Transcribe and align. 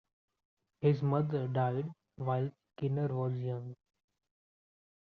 His 0.79 1.03
mother 1.03 1.47
died 1.47 1.87
while 2.15 2.49
Skinner 2.75 3.13
was 3.15 3.37
young. 3.37 3.75